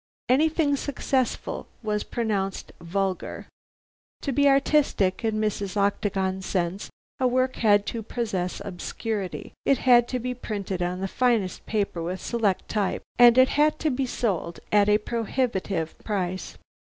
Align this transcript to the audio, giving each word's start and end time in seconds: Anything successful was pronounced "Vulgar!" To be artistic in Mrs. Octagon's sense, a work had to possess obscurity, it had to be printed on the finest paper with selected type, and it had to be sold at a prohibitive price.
Anything 0.29 0.75
successful 0.75 1.67
was 1.83 2.03
pronounced 2.03 2.71
"Vulgar!" 2.81 3.45
To 4.23 4.31
be 4.31 4.49
artistic 4.49 5.23
in 5.23 5.35
Mrs. 5.39 5.77
Octagon's 5.77 6.43
sense, 6.47 6.89
a 7.19 7.27
work 7.27 7.57
had 7.57 7.85
to 7.85 8.01
possess 8.01 8.63
obscurity, 8.65 9.53
it 9.63 9.77
had 9.77 10.07
to 10.07 10.17
be 10.17 10.33
printed 10.33 10.81
on 10.81 11.01
the 11.01 11.07
finest 11.07 11.67
paper 11.67 12.01
with 12.01 12.19
selected 12.19 12.67
type, 12.67 13.03
and 13.19 13.37
it 13.37 13.49
had 13.49 13.77
to 13.77 13.91
be 13.91 14.07
sold 14.07 14.59
at 14.71 14.89
a 14.89 14.97
prohibitive 14.97 15.95
price. 15.99 16.57